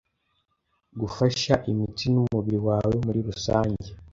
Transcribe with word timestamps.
Gufasha 1.01 1.53
imitsi 1.71 2.05
n’umubiri 2.13 2.59
wawe 2.67 2.93
muri 3.05 3.19
rusange 3.29 3.87